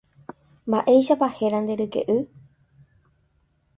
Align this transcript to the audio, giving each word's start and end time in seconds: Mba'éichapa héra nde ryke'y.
Mba'éichapa 0.69 1.27
héra 1.39 1.59
nde 1.61 1.73
ryke'y. 1.79 2.19